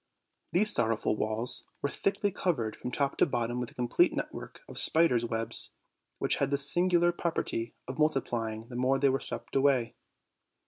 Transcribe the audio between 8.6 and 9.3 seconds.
the more they were